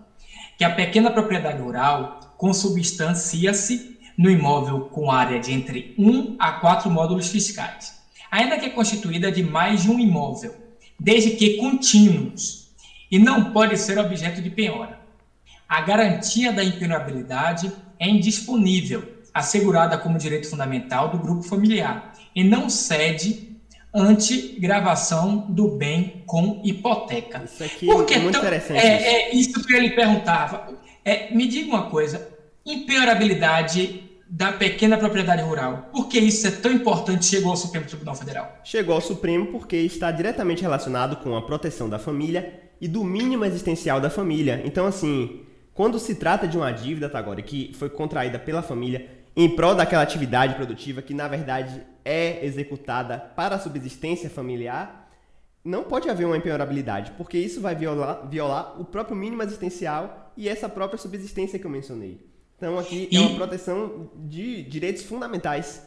que 0.58 0.64
a 0.64 0.74
pequena 0.74 1.10
propriedade 1.10 1.62
rural 1.62 2.34
consubstancia-se 2.36 3.96
no 4.18 4.28
imóvel 4.28 4.86
com 4.86 5.10
área 5.10 5.38
de 5.38 5.52
entre 5.52 5.94
1 5.96 6.36
a 6.38 6.52
4 6.52 6.90
módulos 6.90 7.28
fiscais, 7.28 8.00
ainda 8.28 8.58
que 8.58 8.66
é 8.66 8.70
constituída 8.70 9.30
de 9.30 9.44
mais 9.44 9.82
de 9.82 9.90
um 9.90 10.00
imóvel 10.00 10.65
desde 10.98 11.30
que 11.32 11.56
contínuos, 11.56 12.68
e 13.10 13.18
não 13.18 13.52
pode 13.52 13.76
ser 13.76 13.98
objeto 13.98 14.42
de 14.42 14.50
penhora. 14.50 15.00
A 15.68 15.80
garantia 15.80 16.52
da 16.52 16.64
impenhorabilidade 16.64 17.72
é 17.98 18.08
indisponível, 18.08 19.16
assegurada 19.32 19.98
como 19.98 20.18
direito 20.18 20.48
fundamental 20.48 21.10
do 21.10 21.18
grupo 21.18 21.42
familiar, 21.42 22.14
e 22.34 22.44
não 22.44 22.68
cede 22.70 23.56
ante 23.92 24.56
gravação 24.58 25.46
do 25.48 25.68
bem 25.68 26.22
com 26.26 26.60
hipoteca. 26.62 27.42
Isso 27.44 27.64
aqui 27.64 27.86
Porque 27.86 28.14
é 28.14 28.18
muito 28.18 28.38
interessante. 28.38 28.78
É, 28.78 29.30
é 29.30 29.34
isso 29.34 29.64
que 29.64 29.74
ele 29.74 29.90
perguntava. 29.90 30.74
É, 31.04 31.34
me 31.34 31.46
diga 31.46 31.68
uma 31.68 31.88
coisa: 31.88 32.28
impenhorabilidade 32.64 34.05
da 34.28 34.52
pequena 34.52 34.98
propriedade 34.98 35.42
rural. 35.42 35.88
Por 35.92 36.08
que 36.08 36.18
isso 36.18 36.46
é 36.46 36.50
tão 36.50 36.72
importante 36.72 37.24
chegou 37.24 37.50
ao 37.50 37.56
Supremo 37.56 37.86
Tribunal 37.86 38.14
Federal? 38.14 38.58
Chegou 38.64 38.94
ao 38.94 39.00
Supremo 39.00 39.46
porque 39.46 39.76
está 39.76 40.10
diretamente 40.10 40.62
relacionado 40.62 41.16
com 41.16 41.36
a 41.36 41.42
proteção 41.42 41.88
da 41.88 41.98
família 41.98 42.60
e 42.80 42.88
do 42.88 43.04
mínimo 43.04 43.44
existencial 43.44 44.00
da 44.00 44.10
família. 44.10 44.62
Então, 44.64 44.86
assim, 44.86 45.42
quando 45.72 45.98
se 45.98 46.16
trata 46.16 46.48
de 46.48 46.56
uma 46.56 46.72
dívida, 46.72 47.08
Tagore, 47.08 47.42
que 47.42 47.72
foi 47.74 47.88
contraída 47.88 48.38
pela 48.38 48.62
família 48.62 49.08
em 49.36 49.54
prol 49.54 49.74
daquela 49.74 50.02
atividade 50.02 50.54
produtiva 50.54 51.02
que, 51.02 51.14
na 51.14 51.28
verdade, 51.28 51.82
é 52.04 52.44
executada 52.44 53.18
para 53.18 53.56
a 53.56 53.58
subsistência 53.58 54.30
familiar, 54.30 55.10
não 55.62 55.84
pode 55.84 56.08
haver 56.08 56.24
uma 56.24 56.36
empenhorabilidade, 56.36 57.12
porque 57.18 57.36
isso 57.36 57.60
vai 57.60 57.74
violar, 57.74 58.26
violar 58.28 58.80
o 58.80 58.84
próprio 58.84 59.16
mínimo 59.16 59.42
existencial 59.42 60.32
e 60.36 60.48
essa 60.48 60.68
própria 60.68 60.98
subsistência 60.98 61.58
que 61.58 61.66
eu 61.66 61.70
mencionei. 61.70 62.24
Então 62.56 62.78
aqui 62.78 63.08
e... 63.10 63.16
é 63.16 63.20
uma 63.20 63.36
proteção 63.36 64.10
de 64.14 64.62
direitos 64.62 65.02
fundamentais. 65.02 65.82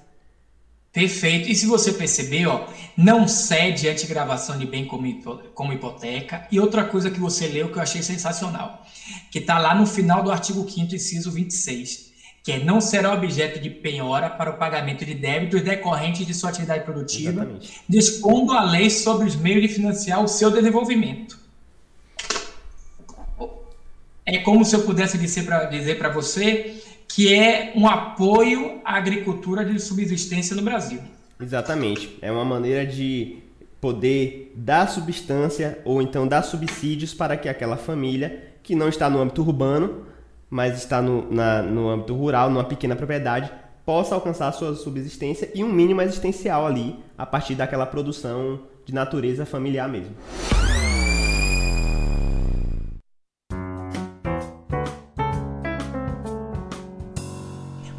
Perfeito. 0.92 1.50
E 1.50 1.56
se 1.56 1.68
você 1.68 1.94
perceber, 1.94 2.48
ó, 2.48 2.68
não 2.98 3.28
cede 3.28 3.88
antigravação 3.88 4.58
de 4.58 4.66
bem 4.66 4.86
como, 4.86 5.08
como 5.54 5.72
hipoteca. 5.72 6.48
E 6.52 6.60
outra 6.60 6.84
coisa 6.84 7.12
que 7.12 7.20
você 7.20 7.48
leu 7.48 7.72
que 7.72 7.78
eu 7.78 7.82
achei 7.82 8.02
sensacional, 8.02 8.84
que 9.32 9.40
está 9.40 9.60
lá 9.60 9.76
no 9.76 9.86
final 9.86 10.24
do 10.24 10.32
artigo 10.32 10.68
5 10.68 10.96
inciso 10.96 11.32
26, 11.32 12.10
que 12.44 12.54
é 12.54 12.64
não 12.64 12.82
será 12.82 13.14
objeto 13.14 13.60
de 13.60 13.70
penhora 13.70 14.30
para 14.30 14.50
o 14.50 14.58
pagamento 14.58 15.06
de 15.06 15.14
débitos 15.14 15.62
decorrentes 15.62 16.26
de 16.26 16.34
sua 16.34 16.50
atividade 16.50 16.84
produtiva, 16.84 17.44
Exatamente. 17.44 17.82
dispondo 17.88 18.54
a 18.54 18.64
lei 18.64 18.90
sobre 18.90 19.28
os 19.28 19.36
meios 19.36 19.62
de 19.62 19.68
financiar 19.68 20.24
o 20.24 20.28
seu 20.28 20.50
desenvolvimento. 20.50 21.39
É 24.32 24.38
como 24.38 24.64
se 24.64 24.76
eu 24.76 24.84
pudesse 24.84 25.18
dizer 25.18 25.98
para 25.98 26.10
você 26.10 26.76
que 27.08 27.34
é 27.34 27.74
um 27.76 27.88
apoio 27.88 28.80
à 28.86 28.96
agricultura 28.96 29.66
de 29.66 29.80
subsistência 29.80 30.56
no 30.56 30.62
Brasil. 30.62 31.00
Exatamente. 31.42 32.16
É 32.22 32.32
uma 32.32 32.46
maneira 32.46 32.86
de 32.86 33.38
poder 33.82 34.54
dar 34.56 34.88
substância 34.88 35.80
ou 35.84 36.00
então 36.00 36.28
dar 36.28 36.44
subsídios 36.44 37.12
para 37.12 37.36
que 37.36 37.50
aquela 37.50 37.76
família 37.76 38.54
que 38.62 38.76
não 38.76 38.88
está 38.88 39.10
no 39.10 39.20
âmbito 39.20 39.42
urbano, 39.42 40.06
mas 40.48 40.78
está 40.78 41.02
no, 41.02 41.28
na, 41.34 41.64
no 41.64 41.90
âmbito 41.90 42.14
rural, 42.14 42.52
numa 42.52 42.64
pequena 42.64 42.96
propriedade, 42.96 43.52
possa 43.84 44.14
alcançar 44.14 44.50
a 44.50 44.52
sua 44.52 44.76
subsistência 44.76 45.50
e 45.56 45.64
um 45.64 45.74
mínimo 45.74 46.04
existencial 46.04 46.68
ali 46.68 46.96
a 47.18 47.26
partir 47.26 47.56
daquela 47.56 47.88
produção 47.88 48.60
de 48.86 48.94
natureza 48.94 49.44
familiar 49.44 49.90
mesmo. 49.90 50.14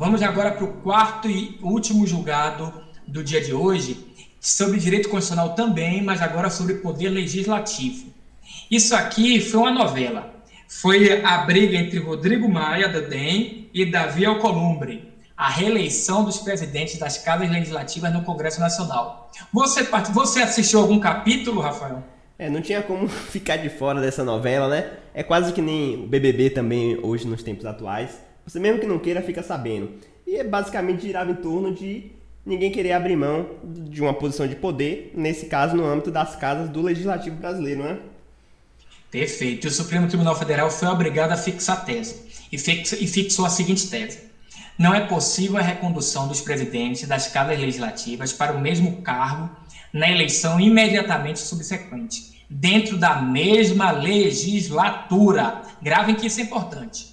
Vamos 0.01 0.23
agora 0.23 0.53
para 0.53 0.65
o 0.65 0.73
quarto 0.81 1.29
e 1.29 1.59
último 1.63 2.07
julgado 2.07 2.73
do 3.07 3.23
dia 3.23 3.39
de 3.39 3.53
hoje, 3.53 4.03
sobre 4.41 4.81
direito 4.81 5.11
constitucional 5.11 5.55
também, 5.55 6.03
mas 6.03 6.23
agora 6.23 6.49
sobre 6.49 6.77
poder 6.77 7.11
legislativo. 7.11 8.07
Isso 8.71 8.97
aqui 8.97 9.43
foi 9.43 9.61
uma 9.61 9.71
novela. 9.71 10.35
Foi 10.67 11.23
a 11.23 11.37
briga 11.45 11.77
entre 11.77 11.99
Rodrigo 11.99 12.49
Maia, 12.49 12.89
do 12.89 13.11
DEM, 13.11 13.69
e 13.75 13.85
Davi 13.85 14.25
Alcolumbre, 14.25 15.13
a 15.37 15.51
reeleição 15.51 16.25
dos 16.25 16.39
presidentes 16.39 16.99
das 16.99 17.19
casas 17.19 17.51
legislativas 17.51 18.11
no 18.11 18.23
Congresso 18.23 18.59
Nacional. 18.59 19.31
Você, 19.53 19.87
você 20.15 20.41
assistiu 20.41 20.81
algum 20.81 20.99
capítulo, 20.99 21.61
Rafael? 21.61 22.03
É, 22.39 22.49
não 22.49 22.63
tinha 22.63 22.81
como 22.83 23.07
ficar 23.29 23.59
de 23.59 23.69
fora 23.69 24.01
dessa 24.01 24.25
novela, 24.25 24.67
né? 24.67 24.93
É 25.13 25.23
quase 25.23 25.53
que 25.53 25.61
nem 25.61 25.97
o 25.97 26.07
BBB 26.07 26.49
também 26.49 26.99
hoje 27.03 27.27
nos 27.27 27.43
tempos 27.43 27.67
atuais. 27.67 28.30
Você 28.47 28.59
mesmo 28.59 28.81
que 28.81 28.87
não 28.87 28.99
queira, 28.99 29.23
fica 29.23 29.43
sabendo. 29.43 29.91
E 30.27 30.37
é 30.37 30.45
basicamente 30.45 31.03
girava 31.03 31.31
em 31.31 31.35
torno 31.35 31.75
de 31.75 32.13
ninguém 32.45 32.71
querer 32.71 32.93
abrir 32.93 33.17
mão 33.17 33.51
de 33.65 34.01
uma 34.01 34.15
posição 34.15 34.47
de 34.47 34.57
poder, 34.57 35.13
nesse 35.15 35.47
caso 35.47 35.77
no 35.77 35.85
âmbito 35.85 36.11
das 36.11 36.37
casas 36.37 36.69
do 36.69 36.83
legislativo 36.83 37.37
brasileiro, 37.37 37.83
né? 37.83 37.99
Perfeito. 39.11 39.67
E 39.67 39.69
o 39.69 39.71
Supremo 39.71 40.09
Tribunal 40.09 40.37
Federal 40.37 40.71
foi 40.71 40.89
obrigado 40.89 41.33
a 41.33 41.37
fixar 41.37 41.85
tese 41.85 42.23
e 42.53 42.59
fixou 42.59 43.45
a 43.45 43.51
seguinte 43.51 43.89
tese: 43.89 44.31
não 44.79 44.95
é 44.95 45.01
possível 45.01 45.59
a 45.59 45.63
recondução 45.63 46.29
dos 46.29 46.41
presidentes 46.41 47.07
das 47.09 47.27
casas 47.29 47.59
legislativas 47.59 48.33
para 48.33 48.53
o 48.53 48.61
mesmo 48.61 49.03
cargo 49.03 49.51
na 49.93 50.09
eleição 50.09 50.61
imediatamente 50.61 51.41
subsequente, 51.41 52.47
dentro 52.49 52.97
da 52.97 53.21
mesma 53.21 53.91
legislatura. 53.91 55.63
Gravem 55.83 56.15
que 56.15 56.29
isso 56.29 56.41
é 56.41 56.45
importante 56.45 57.10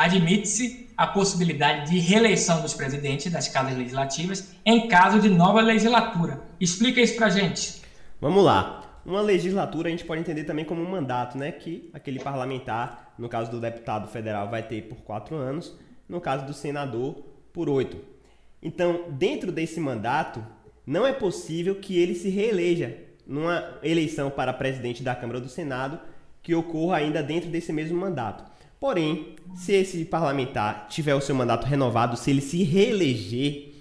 admite-se 0.00 0.88
a 0.96 1.06
possibilidade 1.06 1.90
de 1.90 1.98
reeleição 1.98 2.62
dos 2.62 2.72
presidentes 2.72 3.30
das 3.30 3.48
casas 3.48 3.76
legislativas 3.76 4.54
em 4.64 4.88
caso 4.88 5.20
de 5.20 5.28
nova 5.28 5.60
legislatura. 5.60 6.40
Explica 6.58 7.02
isso 7.02 7.16
para 7.16 7.28
gente. 7.28 7.82
Vamos 8.18 8.42
lá. 8.42 9.00
Uma 9.04 9.20
legislatura 9.20 9.88
a 9.88 9.90
gente 9.90 10.06
pode 10.06 10.22
entender 10.22 10.44
também 10.44 10.64
como 10.64 10.80
um 10.80 10.90
mandato, 10.90 11.36
né? 11.36 11.52
Que 11.52 11.90
aquele 11.92 12.18
parlamentar, 12.18 13.12
no 13.18 13.28
caso 13.28 13.50
do 13.50 13.60
deputado 13.60 14.08
federal, 14.08 14.48
vai 14.48 14.62
ter 14.62 14.88
por 14.88 15.02
quatro 15.02 15.36
anos, 15.36 15.76
no 16.08 16.18
caso 16.18 16.46
do 16.46 16.54
senador, 16.54 17.22
por 17.52 17.68
oito. 17.68 17.98
Então, 18.62 19.04
dentro 19.10 19.52
desse 19.52 19.80
mandato, 19.80 20.42
não 20.86 21.06
é 21.06 21.12
possível 21.12 21.74
que 21.74 21.98
ele 21.98 22.14
se 22.14 22.30
reeleja 22.30 22.96
numa 23.26 23.78
eleição 23.82 24.30
para 24.30 24.52
presidente 24.54 25.02
da 25.02 25.14
Câmara 25.14 25.40
do 25.40 25.48
Senado 25.48 26.00
que 26.42 26.54
ocorra 26.54 26.96
ainda 26.96 27.22
dentro 27.22 27.50
desse 27.50 27.70
mesmo 27.70 27.98
mandato. 27.98 28.49
Porém, 28.80 29.36
se 29.54 29.74
esse 29.74 30.06
parlamentar 30.06 30.86
tiver 30.88 31.14
o 31.14 31.20
seu 31.20 31.34
mandato 31.34 31.66
renovado, 31.66 32.16
se 32.16 32.30
ele 32.30 32.40
se 32.40 32.62
reeleger 32.62 33.74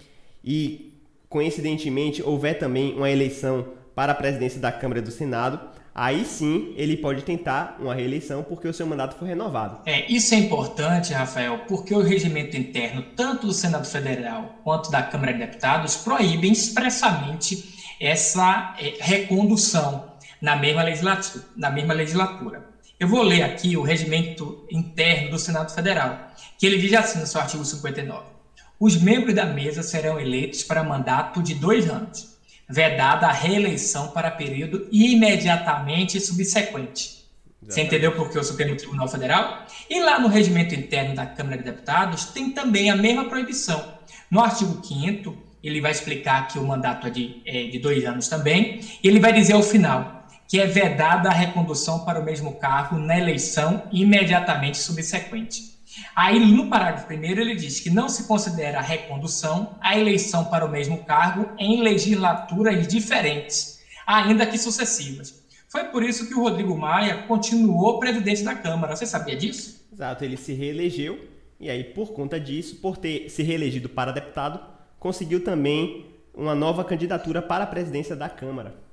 e, 0.43 0.93
coincidentemente, 1.29 2.21
houver 2.21 2.59
também 2.59 2.93
uma 2.93 3.09
eleição 3.09 3.65
para 3.95 4.11
a 4.11 4.15
presidência 4.15 4.59
da 4.59 4.73
Câmara 4.73 4.99
e 4.99 5.03
do 5.03 5.09
Senado, 5.09 5.57
aí 5.95 6.25
sim 6.25 6.73
ele 6.75 6.97
pode 6.97 7.21
tentar 7.21 7.77
uma 7.79 7.95
reeleição 7.95 8.43
porque 8.43 8.67
o 8.67 8.73
seu 8.73 8.85
mandato 8.85 9.17
foi 9.17 9.29
renovado. 9.29 9.79
É, 9.85 10.05
isso 10.11 10.35
é 10.35 10.37
importante, 10.37 11.13
Rafael, 11.13 11.59
porque 11.65 11.95
o 11.95 12.01
regimento 12.01 12.57
interno, 12.57 13.01
tanto 13.15 13.47
do 13.47 13.53
Senado 13.53 13.87
Federal 13.87 14.59
quanto 14.65 14.91
da 14.91 15.01
Câmara 15.01 15.31
de 15.31 15.39
Deputados, 15.39 15.95
proíbem 15.95 16.51
expressamente 16.51 17.95
essa 18.01 18.75
é, 18.77 18.95
recondução 18.99 20.11
na 20.41 20.57
mesma, 20.57 20.83
na 21.55 21.69
mesma 21.69 21.93
legislatura. 21.93 22.67
Eu 22.99 23.07
vou 23.07 23.21
ler 23.21 23.43
aqui 23.43 23.77
o 23.77 23.81
regimento 23.81 24.65
interno 24.69 25.29
do 25.31 25.39
Senado 25.39 25.73
Federal, 25.73 26.33
que 26.57 26.65
ele 26.65 26.77
diz 26.77 26.93
assim 26.93 27.19
no 27.19 27.25
seu 27.25 27.39
artigo 27.39 27.63
59. 27.63 28.25
Os 28.77 29.01
membros 29.01 29.33
da 29.33 29.45
mesa 29.45 29.81
serão 29.81 30.19
eleitos 30.19 30.63
para 30.63 30.83
mandato 30.83 31.41
de 31.41 31.55
dois 31.55 31.89
anos, 31.89 32.37
vedada 32.69 33.25
a 33.25 33.31
reeleição 33.31 34.09
para 34.09 34.29
período 34.29 34.85
imediatamente 34.91 36.19
subsequente. 36.19 37.23
Exatamente. 37.61 37.73
Você 37.73 37.81
entendeu 37.81 38.11
por 38.11 38.29
que 38.29 38.37
o 38.37 38.43
Supremo 38.43 38.75
Tribunal 38.75 39.07
Federal? 39.07 39.65
E 39.89 40.01
lá 40.01 40.19
no 40.19 40.27
regimento 40.27 40.75
interno 40.75 41.15
da 41.15 41.25
Câmara 41.25 41.57
de 41.57 41.63
Deputados 41.63 42.25
tem 42.25 42.51
também 42.51 42.89
a 42.89 42.97
mesma 42.97 43.29
proibição. 43.29 43.93
No 44.29 44.41
artigo 44.41 44.85
5 44.85 45.37
ele 45.63 45.79
vai 45.79 45.91
explicar 45.91 46.49
que 46.49 46.59
o 46.59 46.67
mandato 46.67 47.07
é 47.07 47.09
de, 47.09 47.41
é 47.45 47.63
de 47.63 47.79
dois 47.79 48.03
anos 48.03 48.27
também, 48.27 48.81
e 49.01 49.07
ele 49.07 49.21
vai 49.21 49.31
dizer 49.31 49.53
ao 49.53 49.63
final 49.63 50.18
que 50.49 50.59
é 50.59 50.65
vedada 50.65 51.29
a 51.29 51.31
recondução 51.31 52.03
para 52.03 52.19
o 52.19 52.25
mesmo 52.25 52.55
cargo 52.55 52.97
na 52.97 53.15
eleição 53.15 53.83
imediatamente 53.91 54.79
subsequente. 54.79 55.77
Aí, 56.15 56.39
no 56.39 56.67
parágrafo 56.67 57.05
primeiro, 57.05 57.39
ele 57.39 57.55
diz 57.55 57.79
que 57.79 57.91
não 57.91 58.09
se 58.09 58.23
considera 58.23 58.79
a 58.79 58.81
recondução 58.81 59.75
a 59.79 59.95
eleição 59.95 60.45
para 60.45 60.65
o 60.65 60.69
mesmo 60.69 61.03
cargo 61.03 61.51
em 61.59 61.83
legislaturas 61.83 62.87
diferentes, 62.87 63.79
ainda 64.07 64.45
que 64.47 64.57
sucessivas. 64.57 65.39
Foi 65.69 65.83
por 65.85 66.01
isso 66.01 66.27
que 66.27 66.33
o 66.33 66.41
Rodrigo 66.41 66.75
Maia 66.75 67.27
continuou 67.27 67.99
presidente 67.99 68.43
da 68.43 68.55
Câmara. 68.55 68.95
Você 68.95 69.05
sabia 69.05 69.35
disso? 69.35 69.87
Exato, 69.93 70.25
ele 70.25 70.35
se 70.35 70.53
reelegeu 70.53 71.29
e 71.59 71.69
aí, 71.69 71.83
por 71.83 72.11
conta 72.13 72.39
disso, 72.39 72.77
por 72.77 72.97
ter 72.97 73.29
se 73.29 73.43
reelegido 73.43 73.87
para 73.87 74.11
deputado, 74.11 74.59
conseguiu 74.97 75.43
também 75.43 76.07
uma 76.33 76.55
nova 76.55 76.83
candidatura 76.83 77.39
para 77.39 77.65
a 77.65 77.67
presidência 77.67 78.15
da 78.15 78.27
Câmara. 78.27 78.88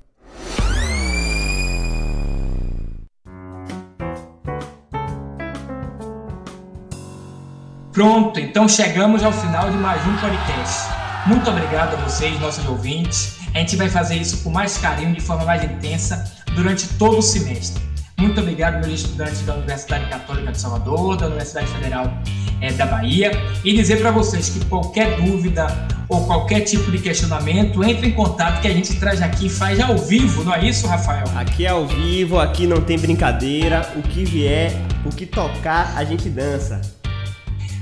Pronto, 7.96 8.38
então 8.38 8.68
chegamos 8.68 9.24
ao 9.24 9.32
final 9.32 9.70
de 9.70 9.78
mais 9.78 10.06
um 10.06 10.14
podcast. 10.18 10.86
Muito 11.24 11.48
obrigado 11.48 11.94
a 11.94 11.96
vocês, 12.04 12.38
nossos 12.38 12.62
ouvintes. 12.68 13.38
A 13.54 13.60
gente 13.60 13.74
vai 13.74 13.88
fazer 13.88 14.16
isso 14.16 14.44
com 14.44 14.50
mais 14.50 14.76
carinho, 14.76 15.14
de 15.14 15.20
forma 15.22 15.46
mais 15.46 15.64
intensa, 15.64 16.30
durante 16.54 16.86
todo 16.98 17.16
o 17.16 17.22
semestre. 17.22 17.82
Muito 18.18 18.38
obrigado, 18.38 18.86
meus 18.86 19.00
estudantes 19.00 19.40
da 19.46 19.54
Universidade 19.54 20.10
Católica 20.10 20.52
de 20.52 20.60
Salvador, 20.60 21.16
da 21.16 21.24
Universidade 21.24 21.68
Federal 21.68 22.12
é, 22.60 22.70
da 22.72 22.84
Bahia, 22.84 23.30
e 23.64 23.72
dizer 23.74 23.98
para 23.98 24.10
vocês 24.10 24.50
que 24.50 24.62
qualquer 24.66 25.16
dúvida 25.16 25.66
ou 26.06 26.26
qualquer 26.26 26.60
tipo 26.60 26.90
de 26.90 26.98
questionamento, 26.98 27.82
entre 27.82 28.08
em 28.08 28.12
contato 28.12 28.60
que 28.60 28.68
a 28.68 28.72
gente 28.72 28.94
traz 29.00 29.22
aqui 29.22 29.46
e 29.46 29.48
faz 29.48 29.80
ao 29.80 29.96
vivo, 29.96 30.44
não 30.44 30.54
é 30.54 30.68
isso, 30.68 30.86
Rafael? 30.86 31.24
Aqui 31.34 31.64
é 31.64 31.70
ao 31.70 31.86
vivo, 31.86 32.38
aqui 32.38 32.66
não 32.66 32.82
tem 32.82 32.98
brincadeira, 32.98 33.90
o 33.96 34.02
que 34.02 34.22
vier, 34.22 34.70
o 35.02 35.08
que 35.08 35.24
tocar, 35.24 35.94
a 35.96 36.04
gente 36.04 36.28
dança. 36.28 36.95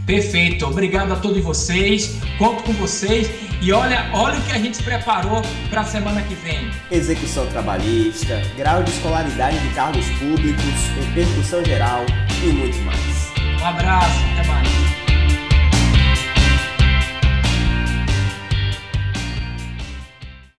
Perfeito, 0.06 0.66
obrigado 0.66 1.12
a 1.12 1.16
todos 1.16 1.42
vocês, 1.42 2.18
conto 2.36 2.62
com 2.62 2.72
vocês 2.74 3.30
e 3.62 3.72
olha, 3.72 4.10
olha 4.12 4.38
o 4.38 4.42
que 4.42 4.52
a 4.52 4.58
gente 4.58 4.82
preparou 4.82 5.40
para 5.70 5.80
a 5.80 5.84
semana 5.84 6.20
que 6.22 6.34
vem. 6.34 6.70
Execução 6.90 7.46
trabalhista, 7.46 8.42
grau 8.56 8.82
de 8.82 8.90
escolaridade 8.90 9.58
de 9.58 9.74
cargos 9.74 10.06
públicos, 10.18 10.64
repercussão 11.06 11.64
geral 11.64 12.04
e 12.42 12.48
muito 12.48 12.76
mais. 12.82 13.32
Um 13.62 13.66
abraço, 13.66 14.20
até 14.32 14.46
mais. 14.46 14.83